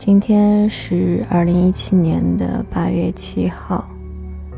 [0.00, 3.86] 今天是二零一七年的八月七号，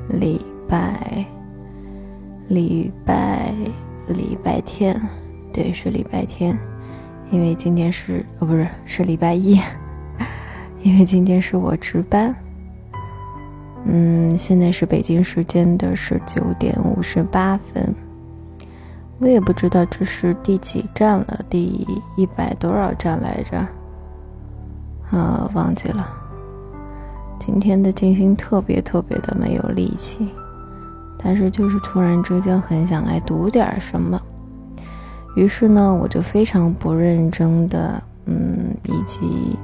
[0.09, 1.27] 礼拜，
[2.47, 3.53] 礼拜，
[4.07, 4.97] 礼拜天，
[5.53, 6.57] 对，是礼拜天，
[7.33, 9.59] 因为今天是哦，不是，是礼拜一，
[10.85, 12.33] 因为今天是我值班。
[13.85, 17.93] 嗯，现在是北京时间的十九点五十八分，
[19.19, 21.85] 我也不知道这是第几站了，第
[22.17, 23.67] 一百多少站来着？
[25.13, 26.09] 呃，忘记了。
[27.39, 30.29] 今天的静心特别特别的没有力气，
[31.19, 34.21] 但是就是突然之间很想来读点什么，
[35.37, 39.59] 于是呢，我就非常不认真的，嗯，以及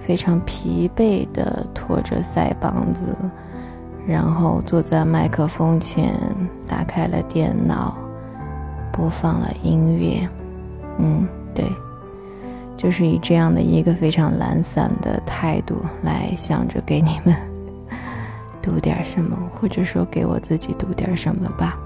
[0.00, 3.14] 非常疲惫的拖着腮帮子，
[4.06, 6.14] 然后坐在麦克风前，
[6.66, 7.98] 打开了电脑，
[8.92, 10.28] 播放了音乐，
[10.98, 11.64] 嗯，对。
[12.78, 17.36] 就是以这样的一个非常懒散的态度来想着给你们
[18.62, 21.76] 读点什么，或者说给我自己读点什么吧。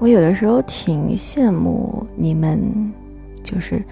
[0.00, 2.92] 我有的时候挺羡慕你们，
[3.44, 3.82] 就是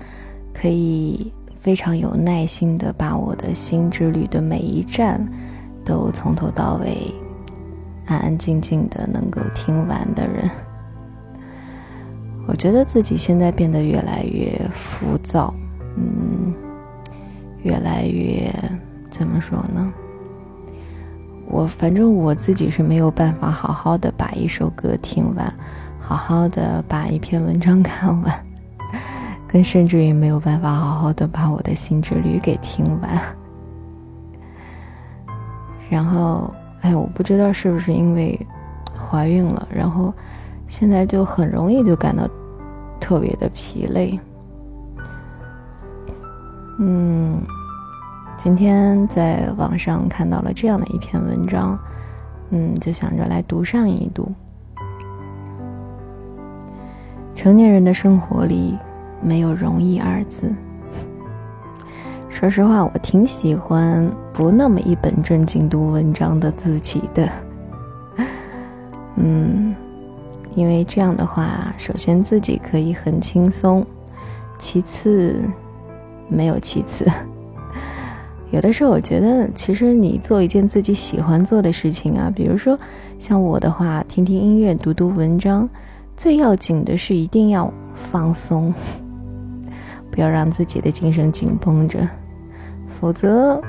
[0.53, 5.25] 可以非常有耐心的把我的新之旅的每一站
[5.85, 7.15] 都从头到尾
[8.07, 10.51] 安安静静的能够听完的人。
[12.53, 15.55] 我觉得自己现在变得越来越浮躁，
[15.97, 16.53] 嗯，
[17.63, 18.53] 越来越
[19.11, 19.91] 怎么说呢？
[21.49, 25.51] 我反正我自己是没有办法好好的把一首歌听完，
[25.99, 28.47] 好好的把一篇文章看完，
[29.49, 33.19] 更甚至于没有办法好好的把我的新之旅给听完。
[35.89, 38.39] 然后，哎，我不知道是不是因为
[38.95, 40.13] 怀孕了，然后。
[40.69, 42.27] 现在就很容易就感到
[43.03, 44.19] 特别的疲累。
[46.79, 47.43] 嗯，
[48.39, 51.77] 今天在网上看到了这样的一篇文章，
[52.51, 54.33] 嗯，就想着来读上一读。
[57.35, 58.79] 成年人的生活里
[59.21, 60.55] 没有容易二字。
[62.29, 67.29] 说实话，我挺喜欢不那么一本正经读文章的自己的。
[69.17, 69.72] 嗯。
[70.55, 73.85] 因为这样的话，首先自己可以很轻松，
[74.59, 75.41] 其次
[76.29, 77.07] 没有其次。
[78.53, 82.79] 有的时候我觉得，其实你做一件自己喜欢做的事情啊，比如说
[83.19, 85.69] 像我的话，听听音乐、读读文章，
[86.17, 88.73] 最要紧的是一定要放松，
[90.13, 92.07] 不要让自己的精神紧绷着，
[93.01, 93.63] 否则。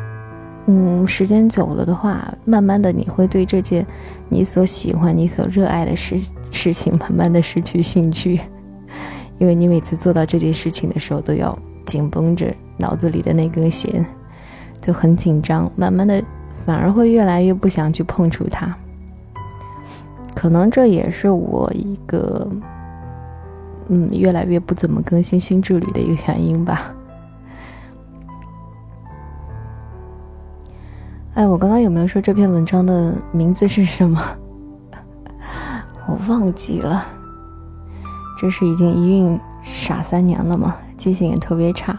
[0.66, 3.86] 嗯，时间久了的话，慢慢的你会对这件
[4.30, 6.18] 你所喜欢、你所热爱的事
[6.54, 8.40] 事情，慢慢的失去兴趣，
[9.40, 14.06] 因为你每次做到这件事情的时候，都要紧绷着脑子里的那根弦，
[14.80, 16.24] 就很紧张，慢慢的
[16.66, 18.74] 反而会越来越不想去碰触它。
[20.36, 22.48] 可能这也是我一个，
[23.88, 26.94] 嗯，越来越不怎么更新新之旅的一个原因吧。
[31.34, 34.22] 哎，我刚刚有没有说这篇文章的名字是什么？
[36.08, 37.06] 我忘记了。
[38.40, 40.76] 这是已经一孕傻三年了吗？
[40.98, 41.98] 记性也特别差。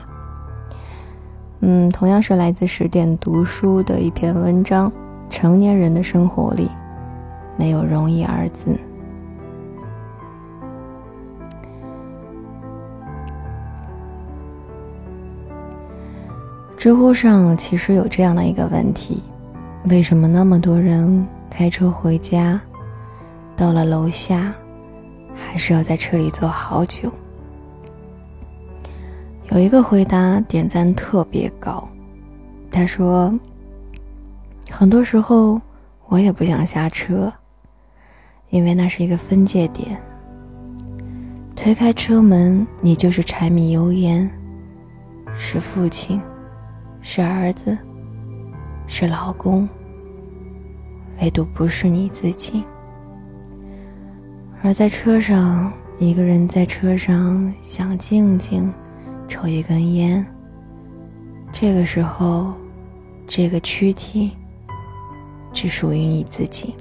[1.60, 4.92] 嗯，同样是来自十点读书的一篇文章。
[5.30, 6.70] 成年人的生活里，
[7.56, 8.78] 没有容易二字。
[16.76, 19.22] 知乎上其实有这样的一个问题：
[19.88, 22.60] 为什么那么多人开车回家，
[23.56, 24.52] 到了楼下，
[25.34, 27.10] 还是要在车里坐好久？
[29.50, 31.88] 有一个回答点赞特别高，
[32.70, 33.32] 他说
[34.70, 35.60] ：“很多时候
[36.06, 37.32] 我也不想下车，
[38.50, 40.00] 因为那是一个分界点。
[41.54, 44.28] 推开车门，你就是柴米油盐，
[45.34, 46.20] 是父亲。”
[47.06, 47.76] 是儿子，
[48.86, 49.68] 是老公，
[51.20, 52.64] 唯独不是你自己。
[54.66, 58.72] 而在车上，一个人在车上想静静，
[59.28, 60.24] 抽一根烟。
[61.52, 62.54] 这个时候，
[63.26, 64.32] 这个躯体
[65.52, 66.74] 只属于你自己。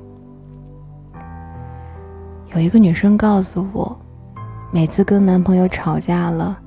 [2.56, 4.00] 有一个女生告诉我，
[4.72, 6.58] 每次跟男朋友吵架了，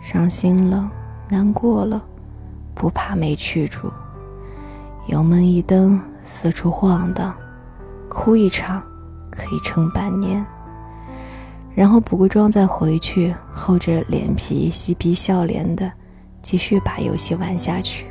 [0.00, 0.90] 伤心了，
[1.28, 2.02] 难过了。
[2.74, 3.92] 不怕没去处，
[5.06, 7.34] 油门一蹬，四处晃荡，
[8.08, 8.82] 哭一场
[9.30, 10.42] 可以撑半年。
[11.74, 15.90] 然后补个妆再回去，厚着脸皮嬉皮笑脸的
[16.42, 18.06] 继续把游戏玩下去。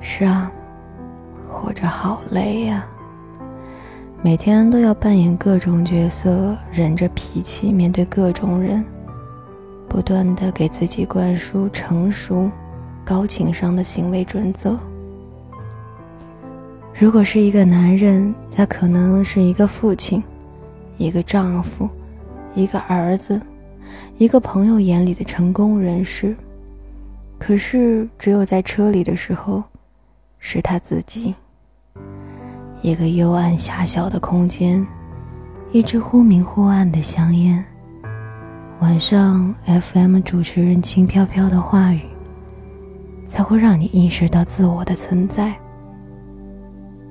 [0.00, 0.50] 是啊，
[1.48, 2.86] 活着好累呀，
[4.22, 8.84] 每天都要扮演各种角色，忍着脾气面对各种人，
[9.88, 12.48] 不断的给自己灌输成熟、
[13.04, 14.78] 高情商的行为准则。
[16.94, 20.22] 如果是一个男人，他可能是一个父亲，
[21.00, 21.88] 一个丈夫，
[22.54, 23.40] 一个儿子，
[24.18, 26.36] 一个朋友眼里的成功人士。
[27.38, 29.62] 可是，只有在车里的时候，
[30.38, 31.34] 是他自己。
[32.82, 34.86] 一个幽暗狭小的空间，
[35.72, 37.64] 一支忽明忽暗的香烟，
[38.80, 42.02] 晚上 FM 主持人轻飘飘的话语，
[43.24, 45.56] 才会让你意识到自我的存在。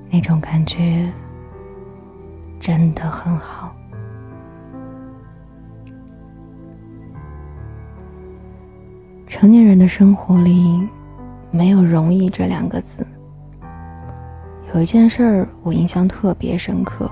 [0.08, 1.12] 那种感觉
[2.60, 3.74] 真的很好。
[9.30, 10.76] 成年人的生活里
[11.52, 13.06] 没有容易这两个字。
[14.74, 17.08] 有一件事儿我印象特别深刻。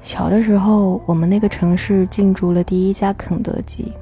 [0.00, 3.92] 小的时候，我们那个城市进驻了第一家肯德基。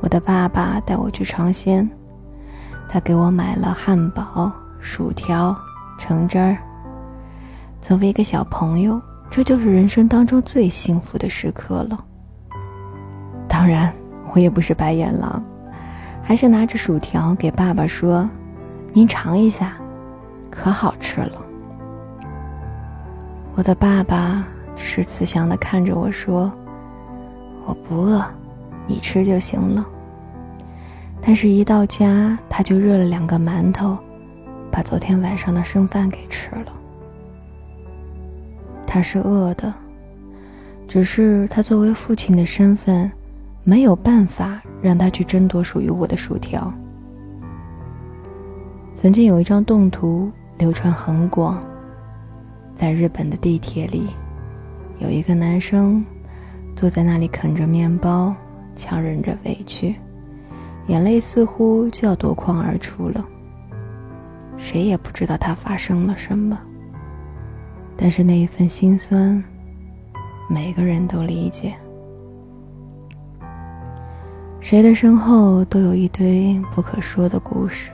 [0.00, 1.88] 我的爸爸带我去尝鲜，
[2.86, 5.56] 他给我买了汉堡、薯条。
[5.98, 6.58] 橙汁儿。
[7.80, 9.00] 作为一个小朋友，
[9.30, 12.04] 这就是人生当中最幸福的时刻了。
[13.48, 13.92] 当然，
[14.32, 15.42] 我也不是白眼狼，
[16.22, 18.28] 还是拿着薯条给爸爸说
[18.92, 19.72] ：“您尝一下，
[20.50, 21.32] 可好吃了。”
[23.56, 24.44] 我的爸爸
[24.76, 26.52] 只是慈祥的看着我说
[27.66, 28.24] ：“我不饿，
[28.86, 29.86] 你吃就行了。”
[31.20, 33.98] 但是，一到家他就热了两个馒头。
[34.70, 36.72] 把昨天晚上的剩饭给吃了。
[38.86, 39.72] 他是饿的，
[40.86, 43.10] 只是他作为父亲的身份，
[43.68, 46.72] 没有办法让他去争夺属于我的薯条。
[48.94, 51.62] 曾经有一张动图流传很广，
[52.74, 54.06] 在日本的地铁里，
[55.00, 56.02] 有一个男生
[56.74, 58.34] 坐在那里啃着面包，
[58.74, 59.94] 强忍着委屈，
[60.86, 63.22] 眼泪似乎就要夺眶而出了。
[64.56, 66.58] 谁也不知道他发生了什么，
[67.98, 69.44] 但是那一份心酸，
[70.48, 71.74] 每个人都理解。
[74.68, 77.90] 谁的身后都有一堆不可说的故事，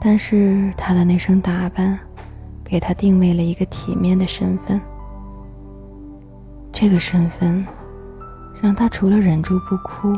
[0.00, 1.96] 但是他的那身打扮，
[2.64, 4.80] 给他定位了一个体面的身份。
[6.72, 7.64] 这个身份，
[8.60, 10.12] 让他除了忍住不哭，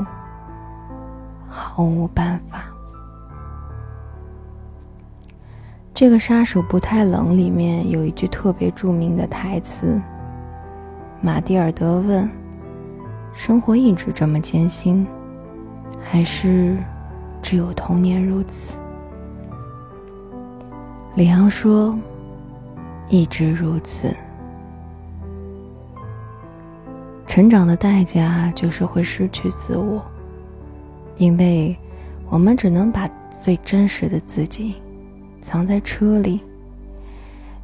[1.46, 2.62] 毫无办法。
[5.92, 10.00] 这个杀手不太冷里面有一句特别著名的台词。
[11.20, 12.26] 马蒂尔德问
[13.34, 15.06] ：“生活一直这么艰辛，
[16.00, 16.76] 还是
[17.42, 18.74] 只有童年如此？”
[21.16, 21.98] 李昂说
[23.08, 24.14] ：“一直如此。
[27.26, 30.04] 成长的代价就是会失去自我，
[31.16, 31.76] 因为
[32.28, 33.08] 我们只能把
[33.40, 34.74] 最真实的自己。”
[35.42, 36.40] 藏在车里。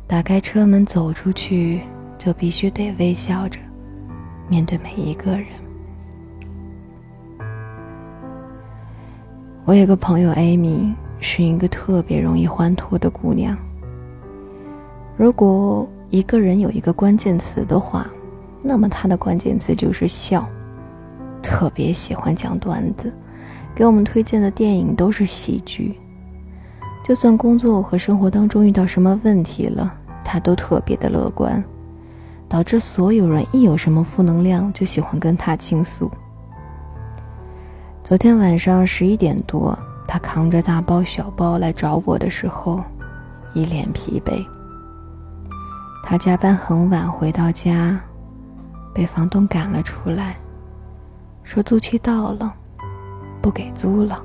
[0.05, 1.81] 打开车门走出去，
[2.19, 3.61] 就必须得微笑着
[4.49, 5.47] 面对每一个人。
[9.68, 13.54] 我有个朋友艾米，是一个特别容易欢脱的姑娘。
[15.14, 18.06] 如果一个人有一个关键词的话，
[18.62, 20.48] 那么他的关键词就是笑。
[21.42, 23.12] 特别喜欢讲段子，
[23.75, 26.00] 给我们推荐的电影都是喜剧。
[27.04, 29.94] 就算工作和生活当中遇到什么问题了，
[30.25, 31.62] 他都特别的乐观，
[32.48, 36.10] 导致所有人一有什么负能量就喜欢跟他倾诉。
[38.09, 42.83] 昨天晚上十一点多，他扛着大包小包来找我的时候，
[43.53, 44.43] 一脸疲惫。
[46.03, 48.00] 他加班很晚回到家，
[48.95, 50.38] 被房东赶了出来，
[51.43, 52.50] 说租期到了，
[53.43, 54.25] 不给租了。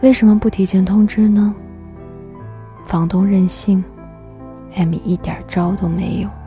[0.00, 1.54] 为什么不提前通知呢？
[2.86, 3.84] 房东任性，
[4.74, 6.39] 艾米一点招都没有。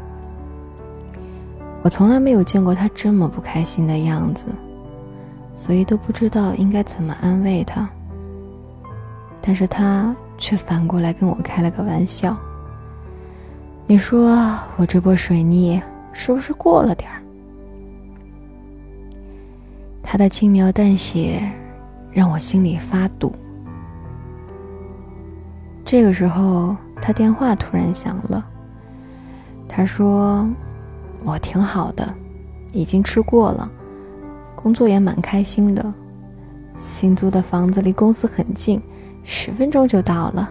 [1.83, 4.45] 我从来没有见过他这么不开心的样子，
[5.53, 7.87] 所以都不知道应该怎么安慰他。
[9.41, 12.37] 但是他却反过来跟我开了个玩笑
[13.85, 15.81] ：“你说我这波水逆
[16.13, 17.19] 是不是过了点儿？”
[20.01, 21.41] 他的轻描淡写
[22.11, 23.33] 让我心里发堵。
[25.83, 28.45] 这个时候，他电话突然响了。
[29.67, 30.47] 他说
[31.23, 32.13] ：“我挺好的，
[32.71, 33.71] 已经吃过了，
[34.55, 35.93] 工作也蛮开心的。
[36.77, 38.81] 新租的房子离公司很近，
[39.23, 40.49] 十分钟就到了。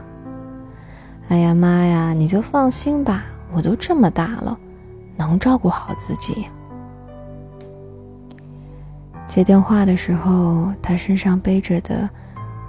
[1.29, 4.59] 哎呀妈呀，你就放心吧，我都这么大了，
[5.17, 6.47] 能照顾好自己。
[9.29, 12.09] 接电话的时候，他身上背着的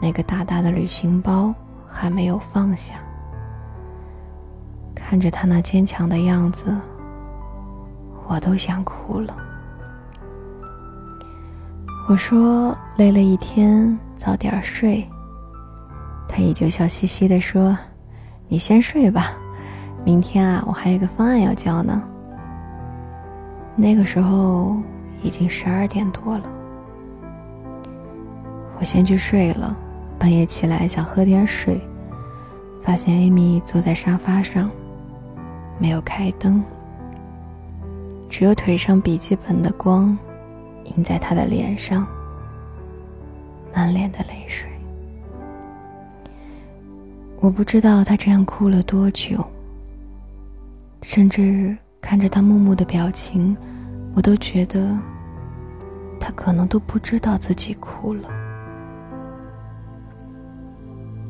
[0.02, 1.54] 那个大大的旅行包
[1.86, 2.96] 还没有放下。
[4.96, 6.74] 看着他那坚强的样子，
[8.28, 9.36] 我都想哭了。
[12.10, 15.08] 我说累了一天，早点睡。
[16.28, 17.78] 他依旧笑嘻嘻的说
[18.50, 19.34] ：“你先睡吧，
[20.04, 22.02] 明天啊，我还有个方案要交呢。”
[23.76, 24.76] 那个时候
[25.22, 26.44] 已经十二点多了。
[28.80, 29.76] 我先去睡了，
[30.20, 31.80] 半夜起来想喝点水，
[32.82, 34.70] 发现艾米坐在沙发上，
[35.80, 36.62] 没有开灯，
[38.34, 40.18] 只有腿上笔记本的光
[40.86, 42.04] 映在他的脸上，
[43.72, 44.68] 满脸的泪水。
[47.40, 49.38] 我不知道他这样哭了多久，
[51.04, 53.56] 甚至看着他木木的表情，
[54.16, 54.98] 我都觉得
[56.20, 58.28] 他可能都不知道自己哭了。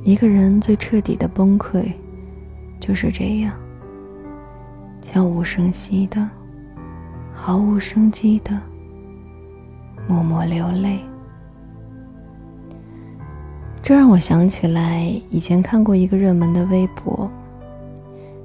[0.04, 1.84] 一个人最彻底的崩溃，
[2.80, 3.54] 就是这样，
[5.02, 6.30] 悄无声息的、
[7.34, 8.58] 毫无生机的
[10.08, 11.00] 默默流泪。
[13.82, 17.30] 这让我想起来以前看过一个热门的微博：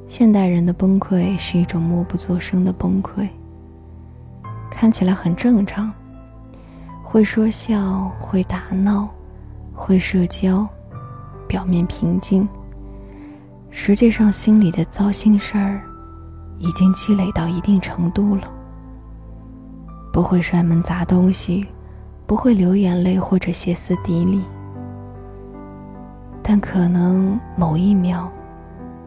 [0.08, 3.28] 现代人的崩溃是一种默不作声的崩溃，
[4.70, 5.92] 看起来很正常，
[7.04, 9.08] 会说笑，会打闹，
[9.72, 10.68] 会社交。
[11.46, 12.46] 表面平静，
[13.70, 15.80] 实际上心里的糟心事儿
[16.58, 18.52] 已经积累到一定程度了。
[20.12, 21.66] 不会摔门砸东西，
[22.26, 24.42] 不会流眼泪或者歇斯底里，
[26.42, 28.30] 但可能某一秒，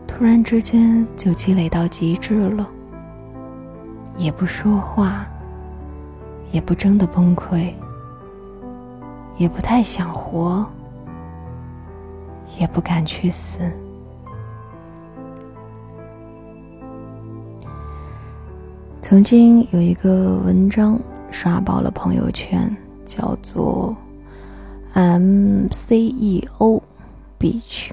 [0.08, 2.68] 突然之间就积累到极致了。
[4.18, 5.26] 也不说话，
[6.52, 7.74] 也不真的崩溃，
[9.38, 10.66] 也不太想活。
[12.60, 13.62] 也不敢去死。
[19.12, 20.98] 曾经有一个文章
[21.32, 22.74] 刷爆了朋友圈，
[23.06, 23.94] 叫做
[24.94, 26.82] “MCEO
[27.38, 27.90] Beach”，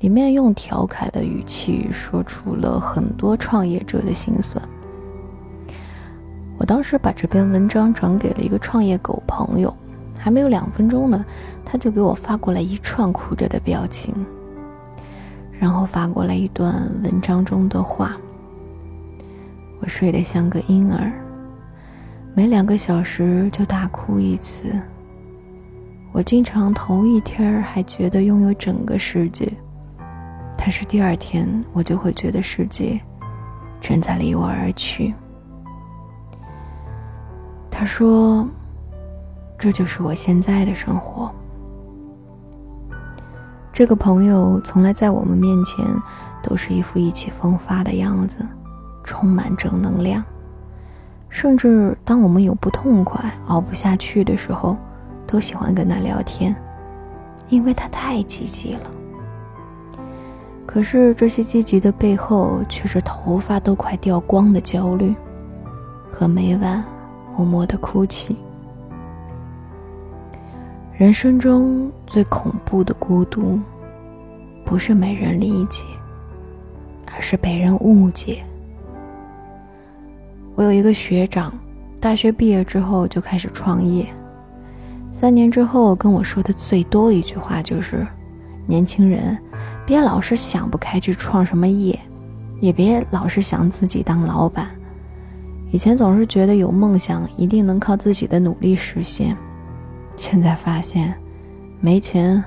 [0.00, 4.60] 里面用调侃的语气说出了很多创业者的心酸。
[6.58, 9.72] 我当时把这篇文章转给了一个创业狗朋友。
[10.18, 11.24] 还没有两分钟呢，
[11.64, 14.12] 他就给我发过来一串哭着的表情，
[15.56, 18.16] 然后发过来一段文章中的话。
[19.82, 21.12] 我睡得像个婴儿，
[22.34, 24.72] 每两个小时就大哭一次。
[26.12, 29.52] 我经常头一天还觉得拥有整个世界，
[30.56, 32.98] 但是第二天我就会觉得世界
[33.80, 35.12] 正在离我而去。
[37.70, 38.48] 他说。
[39.58, 41.32] 这就是我现在的生活。
[43.72, 45.86] 这个朋友从来在我们面前
[46.42, 48.38] 都是一副意气风发的样子，
[49.04, 50.24] 充满正能量。
[51.28, 54.76] 甚至当我们有不痛快、熬不下去的时候，
[55.26, 56.54] 都喜欢跟他聊天，
[57.48, 58.80] 因为他太积极了。
[60.66, 65.14] 可是这些积极的背后，却是头发都快掉光的焦虑，
[66.10, 66.84] 和每晚
[67.36, 68.36] 默默的哭泣。
[70.94, 73.58] 人生中最恐怖的孤独，
[74.64, 75.82] 不是没人理解，
[77.14, 78.44] 而是被人误解。
[80.54, 81.52] 我有一个学长，
[81.98, 84.06] 大学毕业之后就开始创业，
[85.12, 88.06] 三年之后跟我说的最多一句话就是
[88.66, 89.36] ：“年轻人，
[89.86, 91.98] 别老是想不开去创什么业，
[92.60, 94.68] 也别老是想自己当老板。
[95.70, 99.36] 以前总是觉得有梦想一定能靠自己的努力实现。”
[100.18, 101.14] 现在发现，
[101.80, 102.44] 没钱，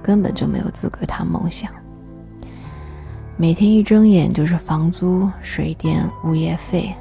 [0.00, 1.68] 根本就没有资格谈梦想。
[3.36, 6.94] 每天一睁眼就是房租、水电、物业费，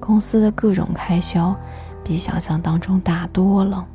[0.00, 1.54] 公司的各种开销
[2.02, 3.86] 比想象当中大多了。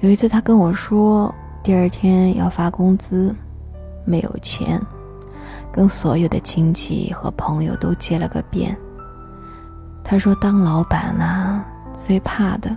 [0.00, 3.34] 有一次，他跟我说，第二天要发工资，
[4.04, 4.80] 没有钱，
[5.72, 8.76] 跟所有的亲戚和朋友都借了个遍。
[10.02, 11.64] 他说：“当老板啊。”
[11.94, 12.74] 最怕的，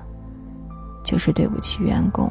[1.04, 2.30] 就是对不起员工。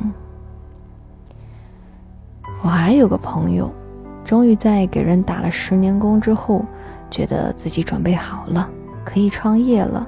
[2.62, 3.72] 我还有个朋友，
[4.22, 6.62] 终于在给人打了十年工之后，
[7.14, 8.68] 觉得自己准备好了，
[9.04, 10.04] 可以创业了，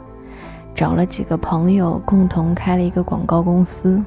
[0.74, 4.02] 找了几个朋友，共同开了一个广告公司。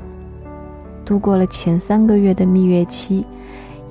[1.05, 3.25] 度过了前三个月的蜜月期，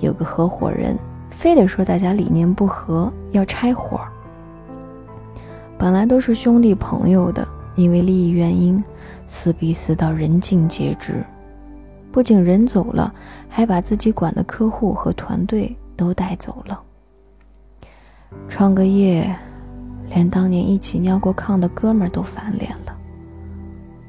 [0.01, 0.95] 有个合伙人
[1.31, 3.99] 非得说大家理念不合，要拆伙。
[5.79, 8.85] 本来都是兄弟朋友的，因为利益原因，
[9.27, 11.25] 撕逼撕到人尽皆知。
[12.13, 13.11] 不仅人走了，
[13.49, 16.79] 还把自己管的客户和团队都带走了。
[18.49, 19.35] 创个业，
[20.09, 22.97] 连当年一起尿过炕的哥们儿都翻脸了，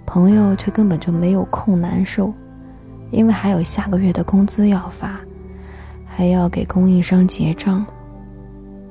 [0.05, 2.33] 朋友却根本就没有空难受。
[3.11, 5.19] 因为还有下个月的工资要发，
[6.05, 7.83] 还要给供应商结账，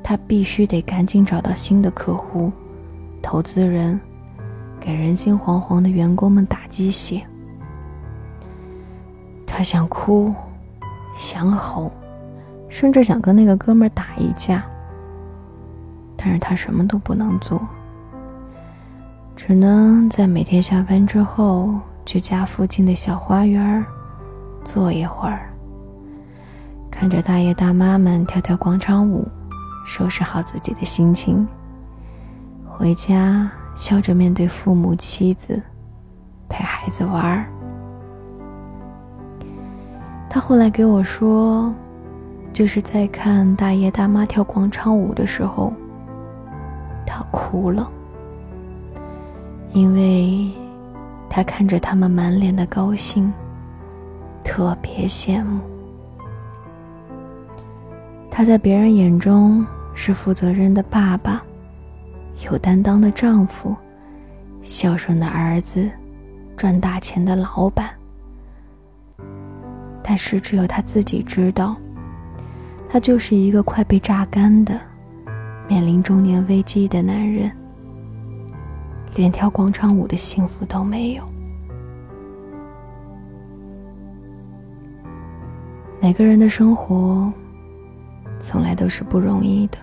[0.03, 2.51] 他必须得赶紧找到新的客户、
[3.23, 4.01] 投资人，
[4.81, 7.23] 给人心惶惶的员工们打鸡血。
[9.47, 10.35] 他想哭，
[11.17, 11.93] 想吼，
[12.69, 14.65] 甚至想跟那个哥们儿打一架，
[16.21, 17.65] 但是他什么都不能做，
[19.37, 21.73] 只能在每天下班之后
[22.05, 23.85] 去家附近的小花园。
[24.65, 25.49] 坐一会儿，
[26.91, 29.27] 看着大爷大妈们跳跳广场舞，
[29.87, 31.47] 收拾好自己的心情，
[32.67, 35.63] 回家笑着面对父母、妻子，
[36.49, 37.47] 陪孩子玩儿。
[40.29, 41.73] 他后来给我说，
[42.53, 45.73] 就是在看大爷大妈跳广场舞的时候，
[47.19, 47.91] 他哭了，
[49.73, 50.49] 因为
[51.29, 53.33] 他看着他们满脸的高兴。
[54.45, 55.61] 特别羡慕，
[58.31, 61.43] 他在别人眼中是负责任的爸爸，
[62.47, 63.77] 有担当的丈夫，
[64.63, 65.91] 孝顺的儿子，
[66.57, 67.91] 赚大钱的老板。
[70.03, 71.77] 但是只有他自己知道，
[72.89, 74.81] 他就是一个快被榨干的、
[75.69, 77.53] 面临中年危机的男人，
[79.15, 81.23] 连跳广场舞的幸福都没有。
[86.01, 87.31] 每个人的生活，
[88.41, 89.77] 从来都是不容易的。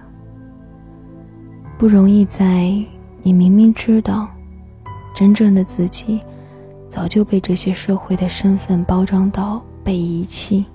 [1.78, 2.74] 不容易在
[3.22, 4.28] 你明明知道，
[5.14, 6.20] 真正的自己
[6.90, 10.66] 早就被这些社会的身份包装到被遗弃，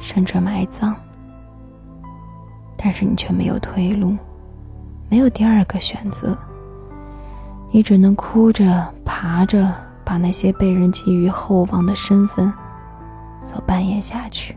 [0.00, 0.96] 甚至埋葬，
[2.82, 4.16] 但是你却没有退路，
[5.08, 6.36] 没有第二个选择，
[7.70, 9.70] 你只能哭着爬着，
[10.04, 12.52] 把那些被人寄予厚望的身份。
[13.42, 14.54] 所扮演下去。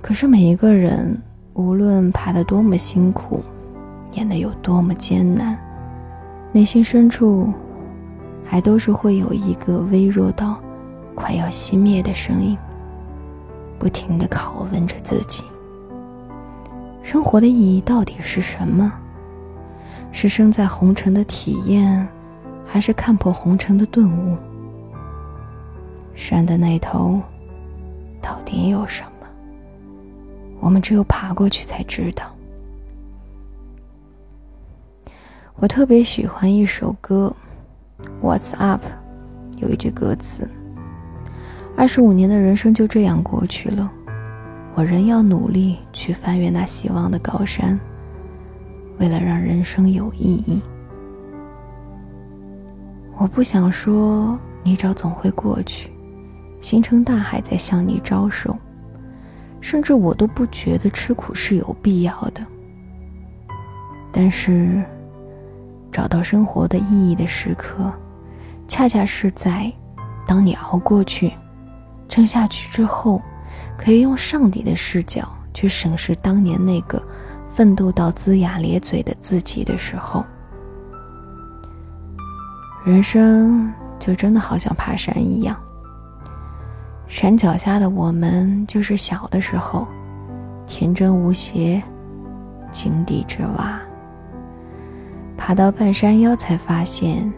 [0.00, 1.20] 可是每一个人，
[1.54, 3.42] 无论爬得多么辛苦，
[4.12, 5.58] 演得有多么艰难，
[6.52, 7.52] 内心深处，
[8.44, 10.56] 还都是会有一个微弱到
[11.16, 12.56] 快要熄灭的声音，
[13.76, 15.42] 不停地拷问着自己：
[17.06, 18.92] 生活的意义到底是什么？
[20.10, 22.04] 是生在红尘的体验，
[22.66, 24.36] 还是看破红尘的顿悟？
[26.16, 27.20] 山的那头，
[28.20, 29.26] 到底有什么？
[30.58, 32.24] 我们只有爬过去才知道。
[35.54, 37.32] 我特别喜欢一首歌，
[38.20, 38.84] 《What's Up》，
[39.58, 40.50] 有一句歌词
[41.78, 43.92] ：“二十五年的人生就这样过去了，
[44.76, 47.80] 我仍要努力去翻越那希望的高山，
[48.98, 50.60] 为了让人生有意义。”
[53.16, 55.90] 我不想说，泥沼总会过去。
[56.60, 58.54] 星辰大海在向你招手，
[59.62, 62.44] 甚至我都不觉得吃苦是有必要的。
[64.12, 64.84] 但是，
[65.90, 67.90] 找到生活的意义的时刻，
[68.68, 69.72] 恰恰是在
[70.26, 71.32] 当你熬过去、
[72.10, 73.22] 撑下去之后，
[73.76, 77.02] 可以用上帝的视角去审视当年那个
[77.48, 80.24] 奋斗到龇牙咧嘴的自己的时候。
[82.84, 85.56] 人生就真的好像爬山一样。
[87.08, 89.86] 山脚下的我们，就是小的时候，
[90.66, 91.82] 天真无邪，
[92.70, 93.80] 井底之蛙。
[95.36, 97.32] 爬到半山腰，才发现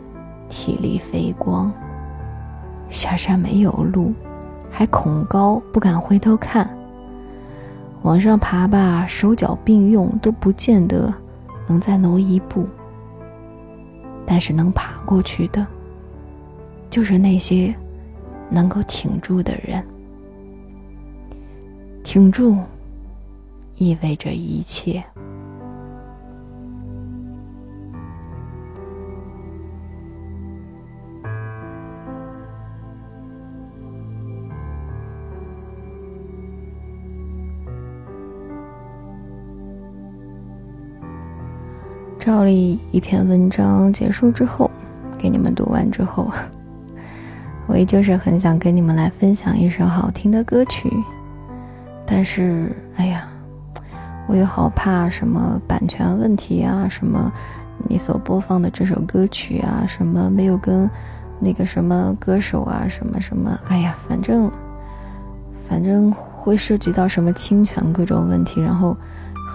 [0.48, 1.70] 体力飞光。
[2.88, 4.14] 下山没有路，
[4.78, 6.70] 还恐高，不敢回头看。
[8.02, 11.12] 往上爬吧，手脚并用，都不见得
[11.66, 12.64] 能再挪一步。
[14.24, 15.66] 但是能爬过去的，
[16.88, 17.74] 就是那些。
[18.50, 19.84] 能够挺住的人，
[22.04, 22.56] 挺住，
[23.74, 25.04] 意味着一切。
[42.28, 44.70] 照例一篇文章结束之后，
[45.16, 46.30] 给你们读完之后，
[47.66, 50.92] 我依旧是很想跟你们来分享一首好听的歌曲，
[52.06, 53.26] 但是，哎呀，
[54.26, 57.32] 我又好怕什么版权问题啊，什么
[57.88, 60.86] 你所播放的这首歌曲啊，什么没有跟
[61.40, 64.52] 那个什么歌手啊，什么什么，哎呀，反正，
[65.66, 68.94] 反正会涉及到什么侵权各种问题，然后。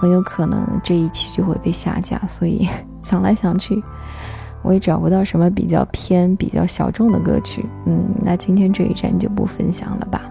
[0.03, 2.67] 很有可能这一期就会被下架，所以
[3.01, 3.81] 想来想去，
[4.61, 7.65] 我也找不到什么比较偏、比较小众的歌曲。
[7.85, 10.29] 嗯，那今天这一站就不分享了吧。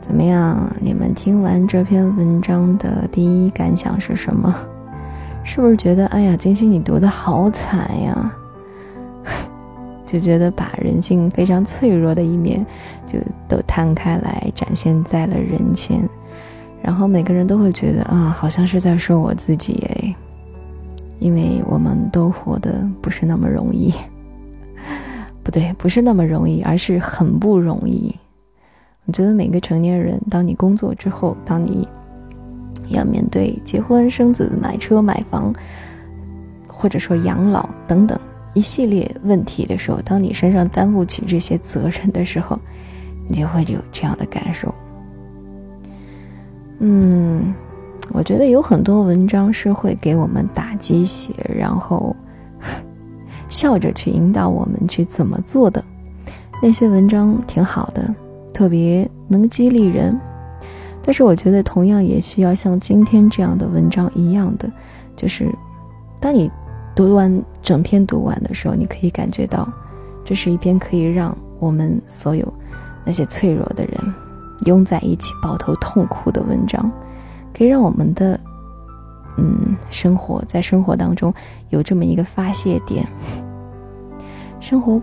[0.00, 0.72] 怎么样？
[0.80, 4.54] 你们听完这篇文章的第一感想是什么？
[5.42, 8.32] 是不是觉得，哎呀，金星你读的好惨呀？
[10.06, 12.64] 就觉得把人性非常脆弱的一面
[13.08, 16.08] 就都摊开来展现在了人前。
[16.84, 20.14] 然后每个人都会觉得啊，好像是在说我自己哎，
[21.18, 23.90] 因为我们都活得不是那么容易，
[25.42, 28.14] 不对，不是那么容易，而是很不容易。
[29.06, 31.88] 我觉得每个成年人，当你工作之后，当你
[32.88, 35.54] 要面对结婚、生子、买车、买房，
[36.66, 38.20] 或者说养老等等
[38.52, 42.60] 一系列问题的时候，当你身上担负起这些责任的时候，
[43.26, 44.74] 你就会有这样的感受。
[46.86, 47.54] 嗯，
[48.12, 52.14] 我觉得有很多文章是会给我们打鸡血，然后
[53.48, 55.82] 笑着去引导我们去怎么做的。
[56.62, 58.14] 那些文章挺好的，
[58.52, 60.14] 特别能激励人。
[61.02, 64.70] 但是我觉得同样也需要像今天这样的文章一样的，
[65.16, 65.50] 就是
[66.20, 66.50] 当你
[66.94, 69.66] 读完整篇读完的时候，你可以感觉到，
[70.22, 72.46] 这是一篇可以让我们所有
[73.06, 74.14] 那些脆弱的人。
[74.64, 76.90] 拥在一起抱头痛哭的文章，
[77.56, 78.38] 可以让我们的
[79.36, 81.32] 嗯生活在生活当中
[81.70, 83.06] 有这么一个发泄点。
[84.60, 85.00] 生活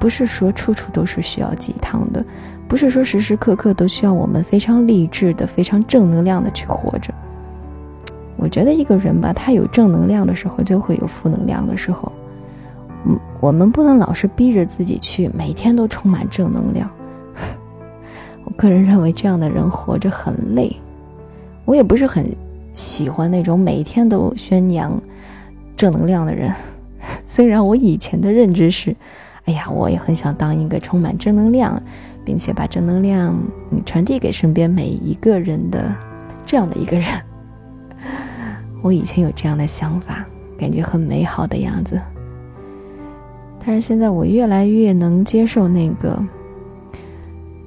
[0.00, 2.24] 不是说处处都是需要鸡汤的，
[2.66, 7.14] 不是说时时刻刻都需要我们非常励志的、非常正能量的去活着。
[8.36, 12.10] 我觉得一个人吧，他有正能量的时候，就会有负能量的时候。
[13.06, 16.90] 嗯，我们不能老是逼着自己去每天都充满正能量。
[18.44, 20.74] 我个人认为，这样的人活着很累。
[21.64, 22.26] 我也不是很
[22.74, 25.00] 喜欢那种每天都宣扬
[25.76, 26.52] 正能量的人。
[27.26, 28.94] 虽然我以前的认知是，
[29.44, 31.80] 哎呀，我也很想当一个充满正能量，
[32.24, 33.36] 并且把正能量
[33.86, 35.94] 传递给身边每一个人的
[36.44, 37.06] 这样的一个人。
[38.82, 40.26] 我以前有这样的想法，
[40.58, 41.98] 感觉很美好的样子。
[43.64, 46.20] 但是现在，我越来越能接受那个。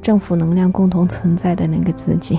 [0.05, 2.37] 正负能量共同存在的那个自己，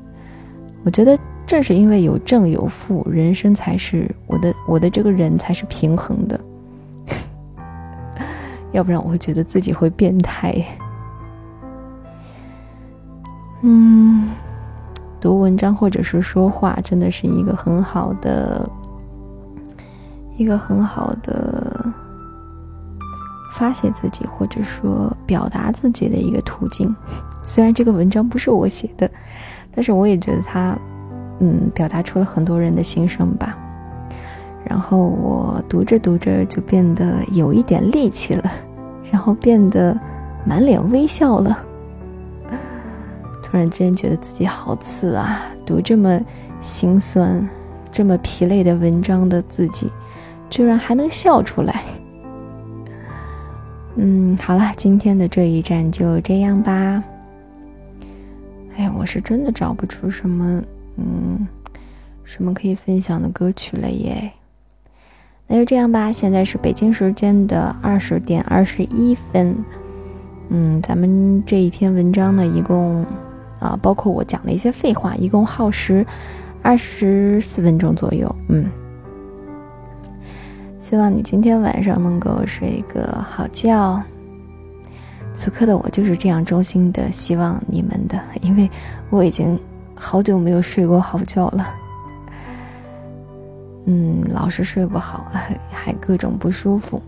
[0.86, 6.40] 我觉得正是因为有正有负，人生才是我的我的这个人才是平衡的，
[8.72, 10.64] 要不然我会觉得自己会变态。
[13.60, 14.30] 嗯，
[15.20, 18.66] 读文章或者是说话，真的是一个很好的，
[20.38, 21.67] 一个很好的。
[23.58, 26.94] 发泄自己或者说表达自己的一个途径，
[27.44, 29.10] 虽然这个文章不是我写的，
[29.74, 30.78] 但是我也觉得它，
[31.40, 33.58] 嗯，表达出了很多人的心声吧。
[34.64, 38.52] 然后我读着读着就变得有一点力气了，
[39.10, 39.98] 然后变得
[40.44, 41.58] 满脸微笑了。
[43.42, 45.40] 突然之间觉得自己好次啊！
[45.66, 46.20] 读这么
[46.60, 47.48] 心酸、
[47.90, 49.90] 这么疲累的文章的自己，
[50.48, 51.82] 居然还能笑出来。
[54.00, 57.02] 嗯，好了，今天的这一站就这样吧。
[58.76, 60.62] 哎，我是真的找不出什么，
[60.96, 61.44] 嗯，
[62.22, 64.30] 什么可以分享的歌曲了耶。
[65.48, 69.52] 那就这样吧，现在是北京时间的二十点二十一分。
[70.50, 73.04] 嗯，咱们这一篇文章呢，一共
[73.58, 76.06] 啊，包括我讲的一些废话，一共耗时
[76.62, 78.32] 二十四分钟左右。
[78.46, 78.64] 嗯。
[80.78, 84.02] 希望你今天晚上能够睡一个好觉。
[85.34, 88.68] 此刻的我就是这样衷心的希望你们的，因为
[89.10, 89.58] 我已经
[89.94, 91.74] 好久没有睡过好觉了。
[93.86, 95.30] 嗯，老是睡不好，
[95.70, 97.00] 还各种不舒服。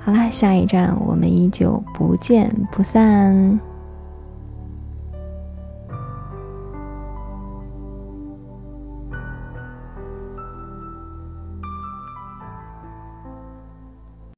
[0.00, 3.58] 好啦，下一站我们依旧不见不散。